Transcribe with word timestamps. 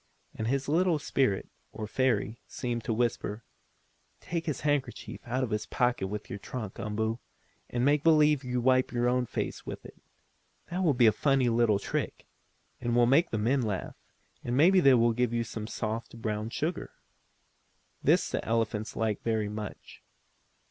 And 0.33 0.47
this 0.47 0.67
little 0.67 0.97
spirit, 0.97 1.47
or 1.71 1.85
fairy, 1.85 2.39
seemed 2.47 2.83
to 2.85 2.91
whisper: 2.93 3.43
"Take 4.19 4.47
his 4.47 4.61
handkerchief 4.61 5.21
out 5.27 5.43
of 5.43 5.51
his 5.51 5.67
pocket 5.67 6.07
with 6.07 6.27
your 6.27 6.39
trunk, 6.39 6.79
Umboo, 6.79 7.19
and 7.69 7.85
make 7.85 8.03
believe 8.03 8.43
wipe 8.43 8.91
your 8.91 9.07
own 9.07 9.27
face 9.27 9.63
with 9.63 9.85
it. 9.85 10.01
That 10.71 10.81
will 10.83 10.95
be 10.95 11.05
a 11.05 11.11
funny 11.11 11.49
little 11.49 11.77
trick, 11.77 12.25
and 12.79 12.95
will 12.95 13.05
make 13.05 13.29
the 13.29 13.37
men 13.37 13.61
laugh, 13.61 13.95
and 14.43 14.57
maybe 14.57 14.79
they 14.79 14.95
will 14.95 15.13
give 15.13 15.33
you 15.33 15.43
some 15.43 15.67
soft, 15.67 16.19
brown 16.19 16.49
sugar." 16.49 16.89
This 18.01 18.27
the 18.31 18.43
elephants 18.43 18.95
like 18.95 19.21
very 19.21 19.49
much. 19.49 20.01